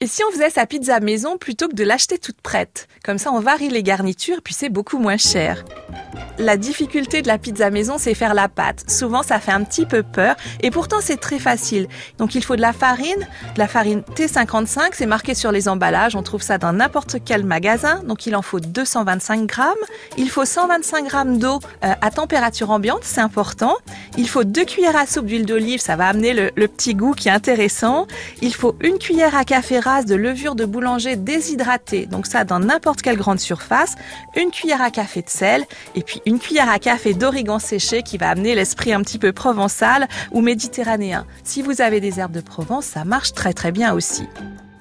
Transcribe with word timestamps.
Et 0.00 0.06
si 0.06 0.22
on 0.22 0.30
faisait 0.30 0.50
sa 0.50 0.64
pizza 0.64 1.00
maison 1.00 1.38
plutôt 1.38 1.66
que 1.66 1.74
de 1.74 1.82
l'acheter 1.82 2.18
toute 2.18 2.40
prête? 2.40 2.86
Comme 3.02 3.18
ça, 3.18 3.32
on 3.32 3.40
varie 3.40 3.68
les 3.68 3.82
garnitures, 3.82 4.42
puis 4.44 4.54
c'est 4.54 4.68
beaucoup 4.68 4.98
moins 4.98 5.16
cher. 5.16 5.64
La 6.38 6.56
difficulté 6.56 7.22
de 7.22 7.28
la 7.28 7.38
pizza 7.38 7.70
maison, 7.70 7.96
c'est 7.98 8.14
faire 8.14 8.34
la 8.34 8.48
pâte. 8.48 8.84
Souvent, 8.88 9.22
ça 9.22 9.40
fait 9.40 9.52
un 9.52 9.64
petit 9.64 9.86
peu 9.86 10.02
peur, 10.02 10.36
et 10.60 10.70
pourtant, 10.70 10.98
c'est 11.00 11.16
très 11.16 11.38
facile. 11.38 11.88
Donc, 12.18 12.34
il 12.34 12.44
faut 12.44 12.56
de 12.56 12.60
la 12.60 12.72
farine, 12.72 13.26
de 13.54 13.58
la 13.58 13.68
farine 13.68 14.02
T55, 14.14 14.90
c'est 14.92 15.06
marqué 15.06 15.34
sur 15.34 15.52
les 15.52 15.68
emballages, 15.68 16.14
on 16.16 16.22
trouve 16.22 16.42
ça 16.42 16.58
dans 16.58 16.72
n'importe 16.72 17.16
quel 17.24 17.44
magasin. 17.44 18.02
Donc, 18.04 18.26
il 18.26 18.36
en 18.36 18.42
faut 18.42 18.60
225 18.60 19.46
grammes. 19.46 19.74
Il 20.16 20.28
faut 20.28 20.44
125 20.44 21.06
grammes 21.06 21.38
d'eau 21.38 21.60
euh, 21.84 21.92
à 22.00 22.10
température 22.10 22.70
ambiante, 22.70 23.00
c'est 23.02 23.20
important. 23.20 23.76
Il 24.16 24.28
faut 24.28 24.44
deux 24.44 24.64
cuillères 24.64 24.96
à 24.96 25.06
soupe 25.06 25.26
d'huile 25.26 25.46
d'olive, 25.46 25.80
ça 25.80 25.96
va 25.96 26.08
amener 26.08 26.34
le, 26.34 26.50
le 26.56 26.68
petit 26.68 26.94
goût 26.94 27.12
qui 27.12 27.28
est 27.28 27.32
intéressant. 27.32 28.06
Il 28.42 28.54
faut 28.54 28.76
une 28.80 28.98
cuillère 28.98 29.36
à 29.36 29.44
café 29.44 29.78
de 30.06 30.14
levure 30.14 30.54
de 30.56 30.64
boulanger 30.64 31.14
déshydratée, 31.14 32.06
donc 32.06 32.26
ça 32.26 32.44
dans 32.44 32.58
n'importe 32.58 33.00
quelle 33.00 33.16
grande 33.16 33.38
surface, 33.38 33.94
une 34.36 34.50
cuillère 34.50 34.82
à 34.82 34.90
café 34.90 35.22
de 35.22 35.28
sel 35.28 35.64
et 35.94 36.02
puis 36.02 36.20
une 36.28 36.38
cuillère 36.38 36.68
à 36.68 36.78
café 36.78 37.14
d'origan 37.14 37.58
séché 37.58 38.02
qui 38.02 38.18
va 38.18 38.28
amener 38.28 38.54
l'esprit 38.54 38.92
un 38.92 39.00
petit 39.00 39.18
peu 39.18 39.32
provençal 39.32 40.06
ou 40.30 40.42
méditerranéen. 40.42 41.24
Si 41.42 41.62
vous 41.62 41.80
avez 41.80 42.00
des 42.00 42.20
herbes 42.20 42.32
de 42.32 42.42
Provence, 42.42 42.84
ça 42.84 43.04
marche 43.06 43.32
très 43.32 43.54
très 43.54 43.72
bien 43.72 43.94
aussi. 43.94 44.24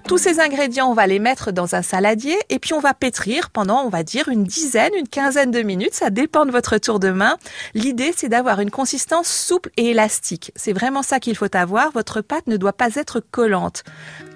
Tous 0.07 0.17
ces 0.17 0.39
ingrédients, 0.39 0.89
on 0.89 0.93
va 0.93 1.05
les 1.05 1.19
mettre 1.19 1.51
dans 1.51 1.75
un 1.75 1.81
saladier 1.81 2.37
et 2.49 2.59
puis 2.59 2.73
on 2.73 2.79
va 2.79 2.93
pétrir 2.93 3.49
pendant, 3.49 3.83
on 3.83 3.89
va 3.89 4.03
dire, 4.03 4.29
une 4.29 4.45
dizaine, 4.45 4.93
une 4.97 5.09
quinzaine 5.09 5.51
de 5.51 5.61
minutes. 5.61 5.93
Ça 5.93 6.09
dépend 6.09 6.45
de 6.45 6.51
votre 6.51 6.77
tour 6.77 7.01
de 7.01 7.09
main. 7.09 7.35
L'idée, 7.73 8.13
c'est 8.15 8.29
d'avoir 8.29 8.61
une 8.61 8.71
consistance 8.71 9.27
souple 9.27 9.69
et 9.75 9.87
élastique. 9.87 10.53
C'est 10.55 10.71
vraiment 10.71 11.03
ça 11.03 11.19
qu'il 11.19 11.35
faut 11.35 11.53
avoir. 11.53 11.91
Votre 11.91 12.21
pâte 12.21 12.47
ne 12.47 12.55
doit 12.55 12.71
pas 12.71 12.95
être 12.95 13.19
collante. 13.19 13.83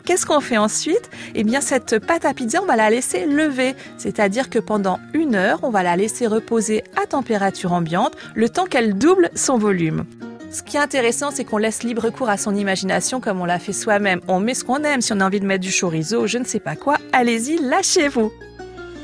Qu'est-ce 0.03 0.25
qu'on 0.25 0.41
fait 0.41 0.57
ensuite? 0.57 1.09
Eh 1.35 1.45
bien, 1.45 1.61
cette 1.61 1.99
pâte 1.99 2.25
à 2.25 2.33
pizza, 2.33 2.61
on 2.61 2.65
va 2.65 2.75
la 2.75 2.89
laisser 2.89 3.25
lever. 3.25 3.73
C'est-à-dire 3.97 4.49
que 4.49 4.59
pendant 4.59 4.99
une 5.13 5.35
heure, 5.35 5.61
on 5.63 5.69
va 5.69 5.83
la 5.83 5.95
laisser 5.95 6.27
reposer 6.27 6.83
à 7.01 7.07
température 7.07 7.71
ambiante 7.71 8.17
le 8.35 8.49
temps 8.49 8.65
qu'elle 8.65 8.97
double 8.97 9.29
son 9.35 9.57
volume. 9.57 10.05
Ce 10.51 10.63
qui 10.63 10.75
est 10.75 10.81
intéressant, 10.81 11.31
c'est 11.31 11.45
qu'on 11.45 11.57
laisse 11.57 11.81
libre 11.81 12.09
cours 12.09 12.29
à 12.29 12.35
son 12.35 12.53
imagination 12.53 13.21
comme 13.21 13.39
on 13.39 13.45
l'a 13.45 13.57
fait 13.57 13.71
soi-même. 13.71 14.19
On 14.27 14.41
met 14.41 14.53
ce 14.53 14.65
qu'on 14.65 14.83
aime. 14.83 14.99
Si 14.99 15.13
on 15.13 15.21
a 15.21 15.25
envie 15.25 15.39
de 15.39 15.45
mettre 15.45 15.63
du 15.63 15.71
chorizo, 15.71 16.27
je 16.27 16.39
ne 16.39 16.43
sais 16.43 16.59
pas 16.59 16.75
quoi, 16.75 16.97
allez-y, 17.13 17.57
lâchez-vous. 17.57 18.33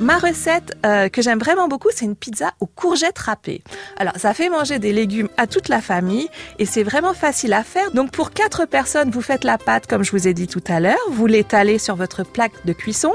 Ma 0.01 0.17
recette 0.17 0.77
euh, 0.85 1.07
que 1.07 1.21
j'aime 1.21 1.39
vraiment 1.39 1.69
beaucoup, 1.69 1.87
c'est 1.91 2.05
une 2.05 2.17
pizza 2.17 2.51
aux 2.59 2.67
courgettes 2.67 3.17
râpées. 3.17 3.63
Alors, 3.95 4.13
ça 4.17 4.33
fait 4.33 4.49
manger 4.49 4.77
des 4.77 4.91
légumes 4.91 5.29
à 5.37 5.47
toute 5.47 5.69
la 5.69 5.81
famille 5.81 6.27
et 6.59 6.65
c'est 6.65 6.83
vraiment 6.83 7.13
facile 7.13 7.53
à 7.53 7.63
faire. 7.63 7.91
Donc, 7.91 8.11
pour 8.11 8.31
quatre 8.31 8.65
personnes, 8.65 9.09
vous 9.09 9.21
faites 9.21 9.45
la 9.45 9.57
pâte 9.57 9.87
comme 9.87 10.03
je 10.03 10.11
vous 10.11 10.27
ai 10.27 10.33
dit 10.33 10.47
tout 10.47 10.63
à 10.67 10.81
l'heure. 10.81 10.99
Vous 11.09 11.27
l'étalez 11.27 11.79
sur 11.79 11.95
votre 11.95 12.23
plaque 12.23 12.65
de 12.65 12.73
cuisson. 12.73 13.13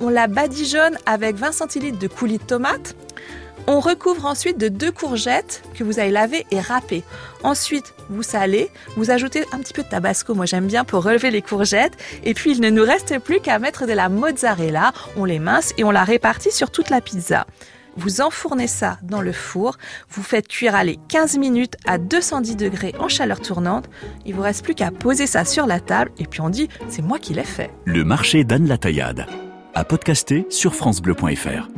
On 0.00 0.10
la 0.10 0.28
badigeonne 0.28 0.98
avec 1.06 1.36
20 1.36 1.50
centilitres 1.50 1.98
de 1.98 2.08
coulis 2.08 2.38
de 2.38 2.44
tomate. 2.44 2.94
On 3.72 3.78
recouvre 3.78 4.26
ensuite 4.26 4.58
de 4.58 4.66
deux 4.66 4.90
courgettes 4.90 5.62
que 5.74 5.84
vous 5.84 6.00
avez 6.00 6.10
lavées 6.10 6.44
et 6.50 6.58
râpées. 6.58 7.04
Ensuite, 7.44 7.94
vous 8.08 8.24
salez, 8.24 8.68
vous 8.96 9.12
ajoutez 9.12 9.44
un 9.52 9.58
petit 9.58 9.72
peu 9.72 9.84
de 9.84 9.88
tabasco, 9.88 10.34
moi 10.34 10.44
j'aime 10.44 10.66
bien 10.66 10.82
pour 10.82 11.04
relever 11.04 11.30
les 11.30 11.40
courgettes. 11.40 11.92
Et 12.24 12.34
puis 12.34 12.50
il 12.50 12.60
ne 12.60 12.68
nous 12.68 12.82
reste 12.82 13.20
plus 13.20 13.38
qu'à 13.38 13.60
mettre 13.60 13.86
de 13.86 13.92
la 13.92 14.08
mozzarella, 14.08 14.92
on 15.16 15.24
les 15.24 15.38
mince 15.38 15.72
et 15.78 15.84
on 15.84 15.92
la 15.92 16.02
répartit 16.02 16.50
sur 16.50 16.72
toute 16.72 16.90
la 16.90 17.00
pizza. 17.00 17.46
Vous 17.96 18.20
enfournez 18.20 18.66
ça 18.66 18.98
dans 19.02 19.20
le 19.20 19.30
four, 19.30 19.78
vous 20.08 20.24
faites 20.24 20.48
cuire 20.48 20.74
aller 20.74 20.98
15 21.08 21.38
minutes 21.38 21.76
à 21.86 21.98
210 21.98 22.56
degrés 22.56 22.96
en 22.98 23.06
chaleur 23.06 23.40
tournante. 23.40 23.88
Il 24.26 24.34
vous 24.34 24.42
reste 24.42 24.64
plus 24.64 24.74
qu'à 24.74 24.90
poser 24.90 25.28
ça 25.28 25.44
sur 25.44 25.66
la 25.66 25.78
table 25.78 26.10
et 26.18 26.26
puis 26.26 26.40
on 26.40 26.50
dit 26.50 26.68
c'est 26.88 27.02
moi 27.02 27.20
qui 27.20 27.34
l'ai 27.34 27.44
fait. 27.44 27.70
Le 27.84 28.02
marché 28.02 28.42
d'Anne 28.42 28.76
Taillade. 28.76 29.26
À 29.74 29.84
podcaster 29.84 30.44
sur 30.50 30.74
francebleu.fr. 30.74 31.68